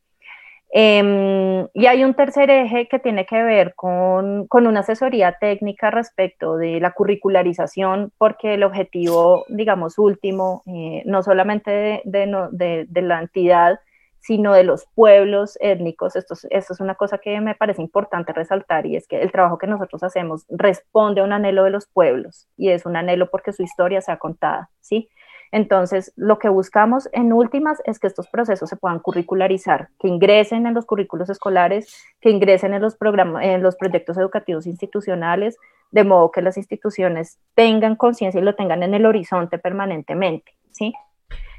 [0.71, 6.57] Em, y hay un tercer eje que tiene que ver con, una asesoría técnica respecto
[6.57, 13.81] de la curricularización, porque el objetivo, digamos, último, eh, no solamente de, la entidad,
[14.21, 16.15] sino de los pueblos étnicos.
[16.15, 19.59] Esto, esto es una cosa que me parece importante resaltar y es que el trabajo
[19.59, 23.53] que nosotros hacemos responde a un anhelo de los pueblos y es un anhelo porque
[23.53, 25.09] su historia sea contada, ¿sí?
[25.53, 30.67] Entonces, lo que buscamos en últimas es que estos procesos se puedan curricularizar, que ingresen
[30.67, 35.57] en los currículos escolares, que ingresen en los, programas, en los proyectos educativos institucionales,
[35.91, 40.95] de modo que las instituciones tengan conciencia y lo tengan en el horizonte permanentemente, ¿sí?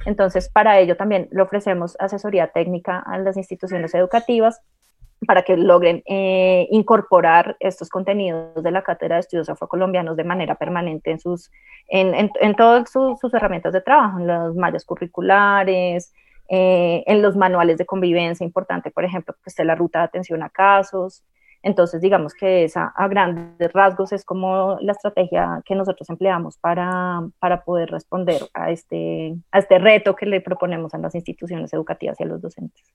[0.05, 4.61] Entonces, para ello también le ofrecemos asesoría técnica a las instituciones educativas
[5.27, 10.55] para que logren eh, incorporar estos contenidos de la Cátedra de Estudios Afrocolombianos de manera
[10.55, 11.51] permanente en, sus,
[11.89, 16.13] en, en, todas sus, herramientas de trabajo, en las mallas curriculares,
[16.47, 20.41] eh, en los manuales de convivencia, importante, por ejemplo, que esté la ruta de atención
[20.41, 21.23] a casos.
[21.61, 27.19] Entonces, digamos que esa a grandes rasgos es como la estrategia que nosotros empleamos para,
[27.39, 32.17] para poder responder a este, a este reto que le proponemos a las instituciones educativas
[32.19, 32.93] y a los docentes.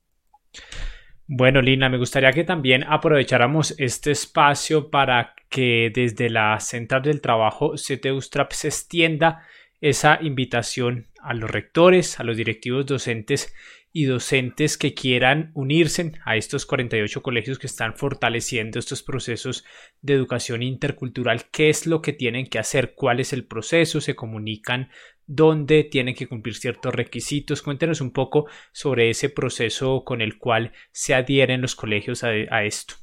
[1.35, 7.23] Bueno, Lina, me gustaría que también aprovecháramos este espacio para que desde la Central del
[7.23, 9.43] Trabajo CTUSTRAP se extienda
[9.81, 13.55] esa invitación a los rectores, a los directivos docentes
[13.95, 19.65] y docentes que quieran unirse a estos 48 colegios que están fortaleciendo estos procesos
[20.03, 21.47] de educación intercultural.
[21.51, 22.95] ¿Qué es lo que tienen que hacer?
[22.95, 24.03] ¿Cuál es el proceso?
[24.03, 24.91] ¿Se comunican?
[25.27, 27.63] ¿Dónde tienen que cumplir ciertos requisitos?
[27.63, 32.95] Cuéntenos un poco sobre ese proceso con el cual se adhieren los colegios a, esto.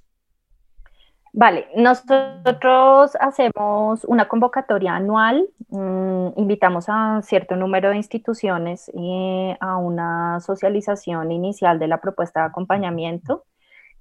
[1.31, 9.77] Vale, nosotros hacemos una convocatoria anual, mm, invitamos a cierto número de instituciones y a
[9.77, 13.45] una socialización inicial de la propuesta de acompañamiento.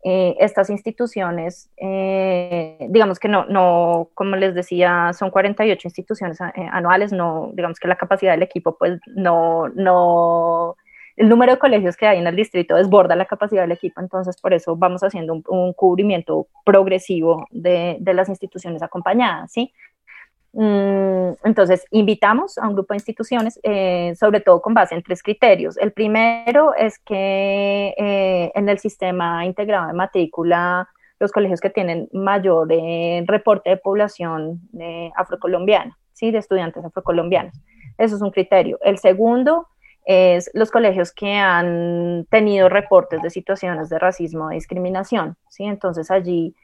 [0.04, 6.68] Eh, estas instituciones, eh, digamos que no, no, como les decía, son 48 instituciones eh,
[6.70, 10.76] anuales, no, digamos que la capacidad del equipo, pues no, no,
[11.16, 14.40] el número de colegios que hay en el distrito desborda la capacidad del equipo, entonces
[14.40, 19.72] por eso vamos haciendo un, cubrimiento progresivo de, de, las instituciones acompañadas, ¿sí?
[20.52, 25.22] Mm, entonces, invitamos a un grupo de instituciones, eh, sobre todo con base en tres
[25.22, 25.76] criterios.
[25.76, 30.88] El primero es que eh, en el sistema integrado de matrícula,
[31.20, 34.60] los colegios que tienen mayor eh, reporte de población
[35.16, 36.30] afrocolombiana, ¿sí?
[36.30, 37.60] de estudiantes afrocolombianos.
[37.98, 38.78] Eso es un criterio.
[38.82, 39.66] El segundo
[40.04, 45.36] es los colegios que han tenido reportes de situaciones de racismo o discriminación.
[45.48, 45.64] ¿sí?
[45.64, 46.54] Entonces allí,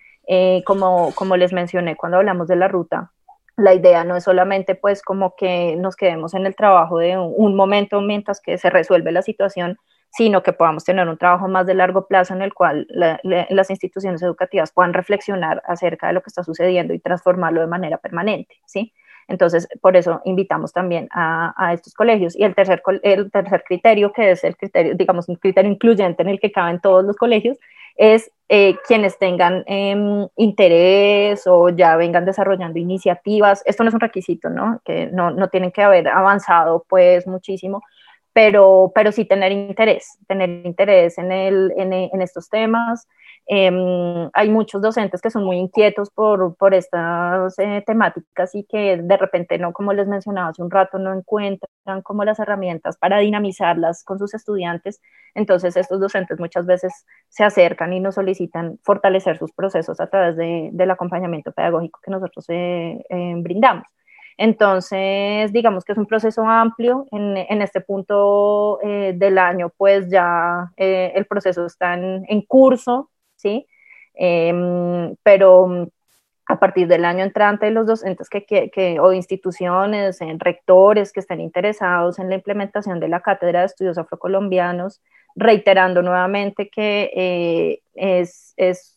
[0.65, 3.11] como, como les mencioné cuando hablamos de la ruta,
[3.57, 7.55] la idea no es solamente pues como que nos quedemos en el trabajo de un,
[7.55, 9.79] momento mientras que se resuelve la situación,
[10.11, 12.87] sino que podamos tener un trabajo más de largo plazo en el cual
[13.23, 17.99] las instituciones educativas puedan reflexionar acerca de lo que está sucediendo y transformarlo de manera
[17.99, 18.93] permanente, ¿sí?
[19.27, 22.37] Entonces, por eso invitamos también a, estos colegios.
[22.37, 26.29] Y el tercer, el tercer criterio, que es el criterio, digamos, un criterio incluyente en
[26.29, 27.59] el que caben todos los colegios,
[27.97, 33.63] es eh, quienes tengan em, interés o ya vengan desarrollando iniciativas.
[33.65, 34.81] Esto no es un requisito, ¿no?
[34.85, 37.83] Que no, no tienen que haber avanzado pues muchísimo,
[38.35, 43.07] pero, pero sí tener interés, tener interés en, el, en, estos temas.
[43.47, 48.97] Em, hay muchos docentes que son muy inquietos por, por estas eh, temáticas y que
[49.01, 53.19] de repente no, como les mencionaba hace un rato, no encuentran como las herramientas para
[53.19, 55.01] dinamizarlas con sus estudiantes.
[55.35, 60.37] Entonces estos docentes muchas veces se acercan y nos solicitan fortalecer sus procesos a través
[60.37, 63.85] de, del acompañamiento pedagógico que nosotros eh, eh, brindamos.
[64.37, 67.07] Entonces, digamos que es un proceso amplio.
[67.13, 73.67] En, este punto eh, del año, pues ya eh, el proceso está en, curso, ¿sí?
[74.15, 75.89] Em, pero
[76.47, 81.41] a partir del año entrante, los docentes que, que, o instituciones, en rectores que estén
[81.41, 85.01] interesados en la implementación de la Cátedra de Estudios Afrocolombianos,
[85.35, 88.97] reiterando nuevamente que eh, es, es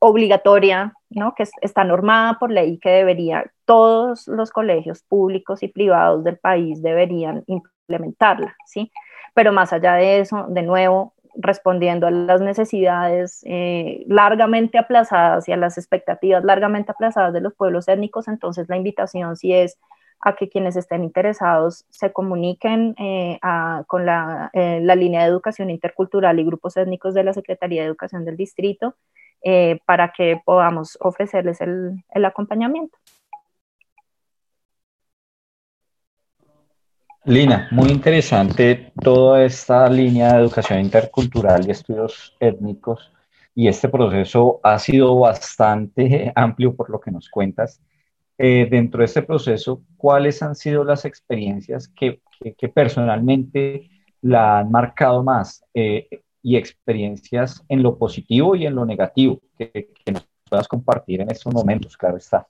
[0.00, 1.34] obligatoria, ¿no?
[1.34, 6.82] que está normada por ley que debería, todos los colegios públicos y privados del país
[6.82, 8.92] deberían implementarla, ¿sí?
[9.34, 15.52] Pero más allá de eso, de nuevo, respondiendo a las necesidades eh, largamente aplazadas y
[15.52, 19.78] a las expectativas largamente aplazadas de los pueblos étnicos, entonces la invitación sí es
[20.20, 23.38] a que quienes estén interesados se comuniquen eh,
[23.86, 27.88] con la, eh, la, línea de educación intercultural y grupos étnicos de la Secretaría de
[27.88, 28.96] Educación del Distrito
[29.48, 32.98] eh, para que podamos ofrecerles el, el acompañamiento.
[37.24, 43.12] Lina, muy interesante toda esta línea de educación intercultural y estudios étnicos
[43.54, 47.80] y este proceso ha sido bastante amplio por lo que nos cuentas.
[48.38, 52.20] Eh, dentro de este proceso, ¿cuáles han sido las experiencias que,
[52.58, 53.90] que, personalmente
[54.22, 55.64] la han marcado más?
[55.72, 61.28] Eh, y experiencias en lo positivo y en lo negativo que, nos puedas compartir en
[61.28, 62.46] estos momentos, claro está.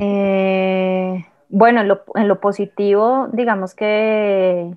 [0.00, 1.82] Eh, bueno,
[2.16, 4.76] en lo, positivo, digamos que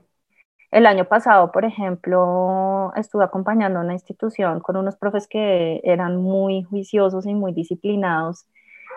[0.70, 6.62] el año pasado, por ejemplo, estuve acompañando una institución con unos profes que eran muy
[6.70, 8.46] juiciosos y muy disciplinados.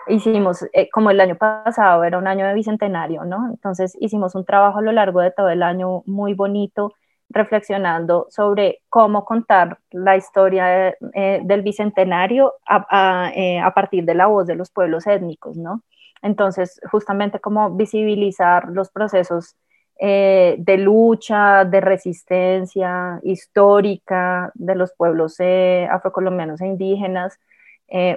[0.07, 3.49] Hicimos, eh, como el año pasado era un año de bicentenario, ¿no?
[3.49, 6.93] Entonces hicimos un trabajo a lo largo de todo el año muy bonito
[7.31, 12.53] reflexionando sobre cómo contar la historia eh, del bicentenario
[13.33, 15.81] eh, a, partir de la voz de los pueblos étnicos, ¿no?
[16.21, 19.55] Entonces, justamente cómo visibilizar los procesos
[19.99, 25.37] eh, de lucha, de resistencia histórica de los pueblos
[25.89, 27.39] afrocolombianos e indígenas.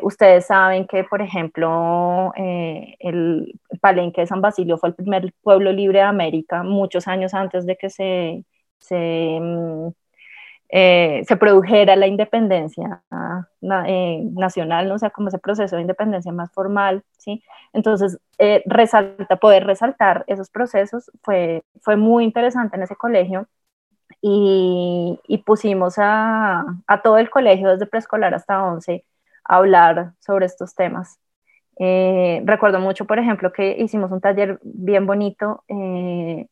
[0.03, 5.99] ustedes saben que, por ejemplo, el Palenque de San Basilio fue el primer pueblo libre
[5.99, 8.45] de América muchos años antes de que se
[8.79, 9.89] se, mm,
[10.77, 13.03] eh, se produjera la independencia
[13.87, 14.97] eh, nacional, ¿no?
[14.97, 17.45] o sea, como ese proceso de independencia más formal, ¿sí?
[17.73, 23.47] Entonces, eh, resalta, poder resaltar esos procesos fue, fue muy interesante en ese colegio
[24.21, 29.05] y, y pusimos a, a, todo el colegio, desde preescolar hasta 11,
[29.45, 31.21] a hablar sobre estos temas.
[31.79, 36.49] recuerdo mucho, por ejemplo, que hicimos un taller bien bonito en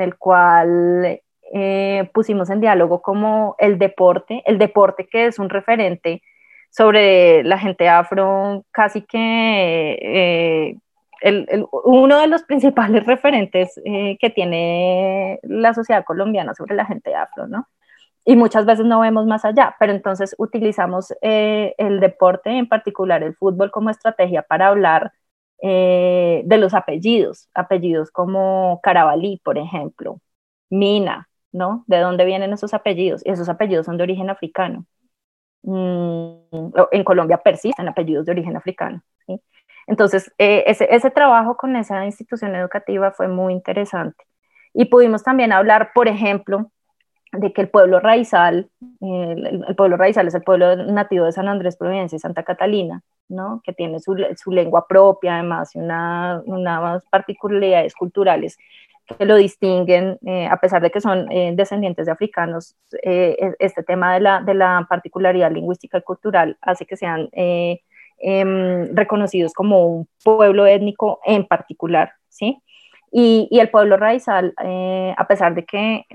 [0.00, 1.21] el cual
[1.54, 6.22] eh, pusimos en diálogo como el deporte, el deporte que es un referente
[6.70, 10.76] sobre la gente afro, casi que eh,
[11.20, 17.14] el, uno de los principales referentes eh, que tiene la sociedad colombiana sobre la gente
[17.14, 17.68] afro, ¿no?
[18.24, 23.34] Y muchas veces no vemos más allá, pero entonces utilizamos el deporte, en particular el
[23.34, 25.12] fútbol, como estrategia para hablar
[25.60, 30.20] de los apellidos, apellidos como Carabalí, por ejemplo,
[30.70, 31.84] Mina, ¿no?
[31.86, 33.22] ¿De dónde vienen esos apellidos?
[33.24, 34.86] Y esos apellidos son de origen africano.
[35.62, 39.02] Mm, en Colombia persisten apellidos de origen africano.
[39.86, 44.24] Entonces, eh, ese, trabajo con esa institución educativa fue muy interesante.
[44.74, 46.70] Y pudimos también hablar, por ejemplo,
[47.32, 51.76] de que el pueblo raizal, el, pueblo raizal es el pueblo nativo de San Andrés,
[51.76, 53.60] Providencia y Santa Catalina, ¿no?
[53.64, 54.14] que tiene su,
[54.50, 58.58] lengua propia, además, y una, unas particularidades culturales
[59.06, 63.54] que lo distinguen, eh, a pesar de que son eh, descendientes de africanos, eh, e,
[63.58, 69.52] este tema de la, de la, particularidad lingüística y cultural hace que sean em, reconocidos
[69.52, 72.62] como un pueblo étnico en particular, ¿sí?
[73.10, 76.06] Y, y el pueblo raizal, a pesar de que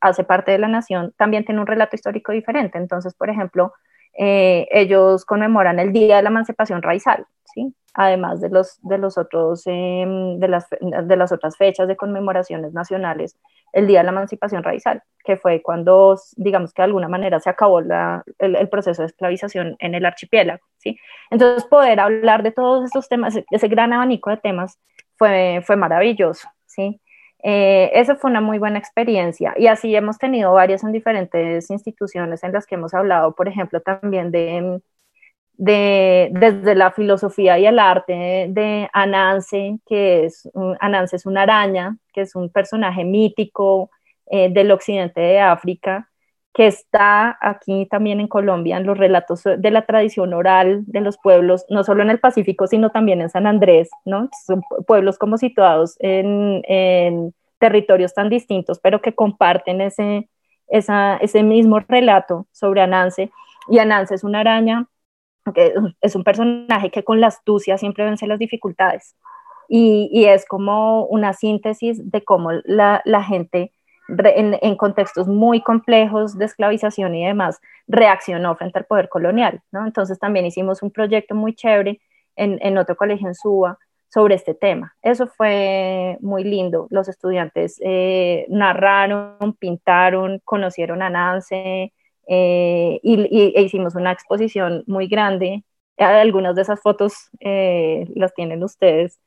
[0.00, 2.78] hace parte de la nación, también tiene un relato histórico diferente.
[2.78, 3.72] Entonces, por ejemplo,
[4.12, 7.74] ellos conmemoran el Día de la Emancipación Raizal, ¿sí?
[7.94, 12.72] Además de los, de los otros, em, de, las, de las otras fechas de conmemoraciones
[12.72, 13.38] nacionales,
[13.72, 17.50] el Día de la Emancipación Raizal, que fue cuando, digamos que de alguna manera se
[17.50, 20.98] acabó el, proceso de esclavización en el archipiélago, ¿sí?
[21.30, 24.78] Entonces, poder hablar de todos estos temas, ese gran abanico de temas,
[25.16, 27.00] fue, fue maravilloso, ¿sí?
[27.46, 32.42] Eh, esa fue una muy buena experiencia y así hemos tenido varias en diferentes instituciones
[32.42, 34.80] en las que hemos hablado, por ejemplo, también de,
[35.56, 40.50] de desde la filosofía y el arte de Ananse, que es,
[40.80, 43.90] Ananse es una araña, que es un personaje mítico
[44.26, 46.08] eh, del occidente de África,
[46.54, 51.18] que está aquí también en Colombia, en los relatos de la tradición oral de los
[51.18, 54.30] pueblos, no solo en el Pacífico, sino también en San Andrés, ¿no?
[54.86, 60.28] Pueblos como situados en, territorios tan distintos, pero que comparten ese,
[60.68, 63.30] ese mismo relato sobre Ananse.
[63.68, 64.86] Y Ananse es una araña,
[66.00, 69.16] es un personaje que con la astucia siempre vence las dificultades.
[69.68, 73.72] Y, es como una síntesis de cómo la, gente
[74.08, 79.86] en, contextos muy complejos de esclavización y demás, reaccionó frente al poder colonial, ¿no?
[79.86, 82.00] Entonces también hicimos un proyecto muy chévere
[82.36, 83.78] en, en otro colegio en Suba
[84.14, 84.94] sobre este tema.
[85.02, 86.86] Eso fue muy lindo.
[86.90, 91.92] Los estudiantes eh, narraron, pintaron, conocieron a Nance
[92.28, 95.64] eh, y, e hicimos una exposición muy grande.
[95.96, 99.20] Algunas de esas fotos eh, las tienen ustedes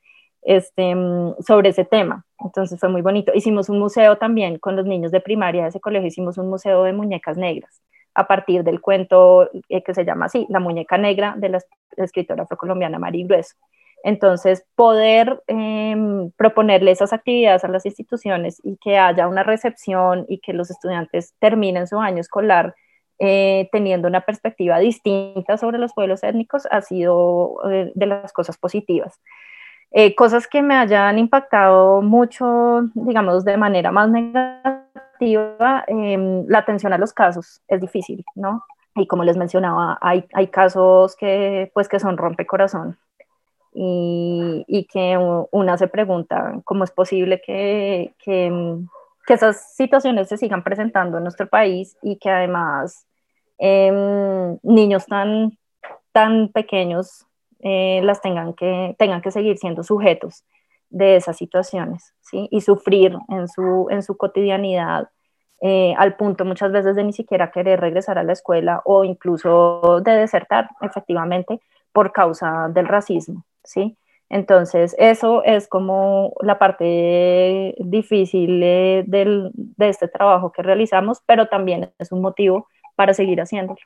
[0.44, 2.26] este, mm, sobre ese tema.
[2.40, 3.32] Entonces fue muy bonito.
[3.36, 6.84] Hicimos un museo también con los niños de primaria de ese colegio, hicimos un museo
[6.84, 7.82] de muñecas negras
[8.18, 11.60] a partir del cuento eh, que se llama así, La muñeca negra de la
[11.98, 13.56] escritora afrocolombiana Mari Grueso.
[14.04, 20.40] Entonces, poder em, proponerle esas actividades a las instituciones y que haya una recepción y
[20.40, 22.76] que los estudiantes terminen su año escolar
[23.20, 28.58] eh, teniendo una perspectiva distinta sobre los pueblos étnicos ha sido eh, de las cosas
[28.58, 29.20] positivas.
[29.92, 36.94] Eh, cosas que me hayan impactado mucho, digamos, de manera más negativa, em, la atención
[36.94, 38.64] a los casos es difícil, ¿no?
[38.96, 42.98] Y como les mencionaba, hay, hay casos que, pues, que son rompecorazón
[43.74, 45.18] y, y que
[45.52, 48.52] una se pregunta cómo es posible que, que,
[49.28, 53.06] que, esas situaciones se sigan presentando en nuestro país y que además
[53.58, 55.58] em, niños tan,
[56.12, 57.26] tan pequeños
[57.60, 60.44] eh, las tengan que, tengan que seguir siendo sujetos
[60.90, 62.48] de esas situaciones, ¿sí?
[62.52, 65.10] Y sufrir en su, en su cotidianidad
[65.60, 70.02] eh, al punto muchas veces de ni siquiera querer regresar a la escuela o incluso
[70.02, 71.60] de desertar efectivamente
[71.92, 73.98] por causa del racismo, ¿sí?
[74.30, 79.06] Entonces, eso es como la parte difícil de,
[79.54, 83.80] de este trabajo que realizamos, pero también es un motivo para seguir haciéndolo.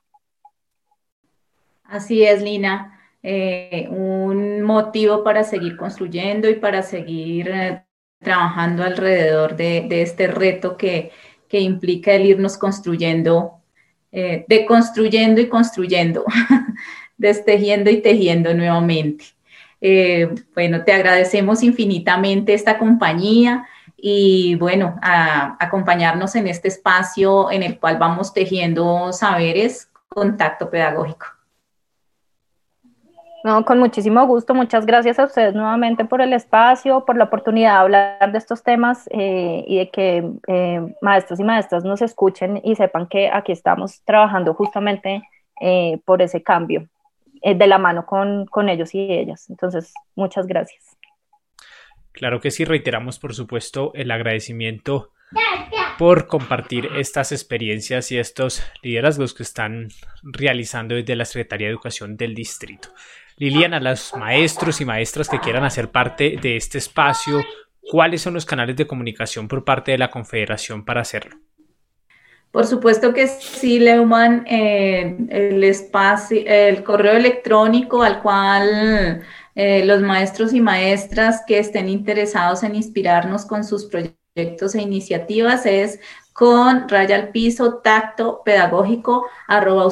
[1.84, 2.98] Así es, Lina.
[3.24, 7.84] Eh, un motivo para seguir construyendo y para seguir eh,
[8.20, 11.12] trabajando alrededor de, este reto que,
[11.52, 13.62] implica el irnos construyendo,
[14.12, 16.24] eh, deconstruyendo y construyendo,
[17.18, 19.26] destejiendo y tejiendo nuevamente.
[20.54, 23.66] Bueno, te agradecemos infinitamente esta compañía
[23.98, 31.28] y bueno, a acompañarnos en este espacio en el cual vamos tejiendo saberes, contacto pedagógico.
[33.44, 34.54] No, con muchísimo gusto.
[34.54, 38.62] Muchas gracias a ustedes nuevamente por el espacio, por la oportunidad de hablar de estos
[38.62, 43.52] temas eh, y de que eh, maestros y maestras nos escuchen y sepan que aquí
[43.52, 45.24] estamos trabajando justamente
[45.60, 46.88] eh, por ese cambio,
[47.42, 49.50] de la mano con, con ellos y ellas.
[49.50, 50.98] Entonces, muchas gracias.
[52.12, 55.12] Claro que sí, reiteramos por supuesto el agradecimiento
[55.98, 59.90] por compartir estas experiencias y estos liderazgos que están
[60.24, 62.90] realizando desde la Secretaría de Educación del Distrito.
[63.38, 67.44] Liliana, los maestros y maestras que quieran hacer parte de este espacio,
[67.82, 71.38] ¿cuáles son los canales de comunicación por parte de la Confederación para hacerlo?
[72.52, 79.24] Por supuesto que sí, Leumann, eh, el espacio, el correo electrónico al cual
[79.56, 85.66] eh, los maestros y maestras que estén interesados en inspirarnos con sus proyectos e iniciativas
[85.66, 86.02] es
[86.34, 89.86] con raya al piso tacto pedagógico arroba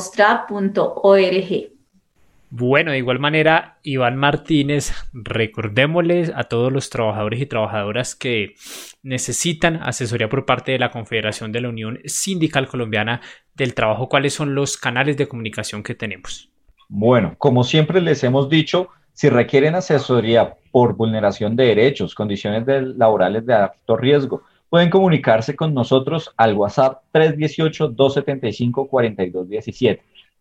[2.52, 8.56] bueno, de igual manera, Iván Martínez, recordémosles a todos los trabajadores y trabajadoras que
[9.04, 13.22] necesitan asesoría por parte de la Confederación de la Unión Sindical Colombiana
[13.54, 16.50] del Trabajo, cuáles son los canales de comunicación que tenemos.
[16.88, 22.66] Bueno, como siempre les hemos dicho, si requieren asesoría por vulneración de derechos, condiciones
[22.98, 30.00] laborales de alto riesgo, pueden comunicarse con nosotros al WhatsApp 318-275-4217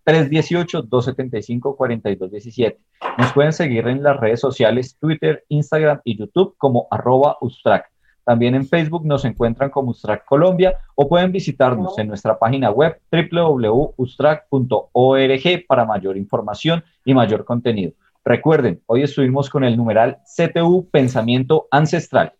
[0.08, 2.76] 318-275-4217.
[3.18, 7.90] Nos pueden seguir en las redes sociales Twitter, Instagram y YouTube como arroba Ustrac.
[8.24, 12.98] También en Facebook nos encuentran como Ustrac Colombia o pueden visitarnos en nuestra página web
[13.10, 17.92] www.ustrac.org para mayor información y mayor contenido.
[18.24, 22.32] Recuerden, hoy estuvimos con el numeral CTU Pensamiento Ancestral.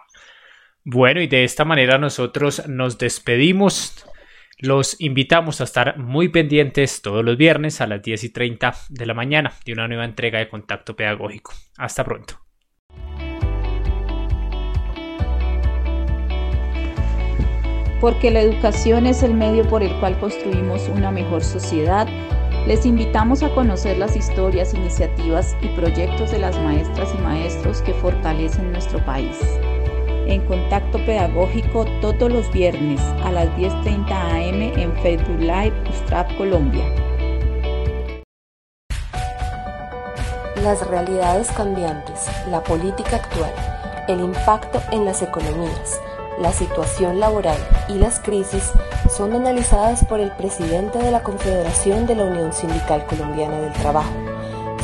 [0.84, 4.07] Bueno, y de esta manera nosotros nos despedimos.
[4.60, 9.06] Los invitamos a estar muy pendientes todos los viernes a las 10 y 30 de
[9.06, 11.52] la mañana de una nueva entrega de Contacto Pedagógico.
[11.76, 12.40] Hasta pronto.
[18.00, 22.08] Porque la educación es el medio por el cual construimos una mejor sociedad,
[22.66, 27.94] les invitamos a conocer las historias, iniciativas y proyectos de las maestras y maestros que
[27.94, 29.38] fortalecen nuestro país
[30.28, 36.84] en contacto pedagógico todos los viernes a las 10.30 am en Facebook Live Ustrap Colombia.
[40.62, 43.52] Las realidades cambiantes, la política actual,
[44.06, 46.00] el impacto en las economías,
[46.40, 47.58] la situación laboral
[47.88, 48.72] y las crisis
[49.08, 54.12] son analizadas por el presidente de la Confederación de la Unión Sindical Colombiana del Trabajo,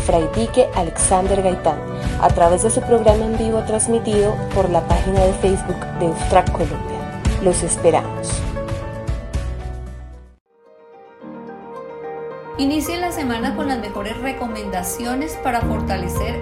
[0.04, 1.78] Fray Dique Alexander Gaitán,
[2.20, 6.50] a través de su programa en vivo transmitido por la página de Facebook de Ustrac
[6.52, 7.22] Colombia.
[7.42, 8.42] Los esperamos.
[12.56, 16.33] Inicie la semana con las mejores recomendaciones para fortalecer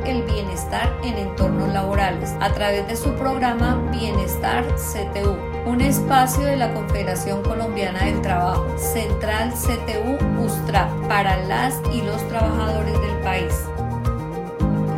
[1.03, 7.43] en entornos laborales a través de su programa Bienestar CTU, un espacio de la Confederación
[7.43, 13.55] Colombiana del Trabajo, Central CTU USTRA, para las y los trabajadores del país.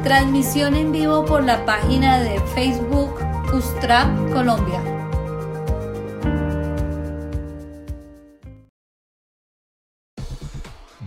[0.04, 3.18] Transmisión en vivo por la página de Facebook
[3.52, 4.93] USTRA Colombia.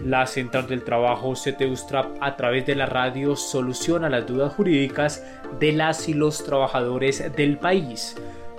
[0.05, 5.25] La Central del Trabajo CTUSTRAP a través de la radio soluciona las dudas jurídicas
[5.59, 8.15] de las y los trabajadores del país.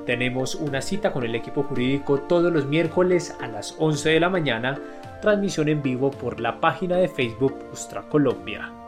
[0.06, 4.30] Tenemos una cita con el equipo jurídico todos los miércoles a las 11 de la
[4.30, 4.80] mañana,
[5.22, 8.85] transmisión en vivo por la página de Facebook Ustra Colombia.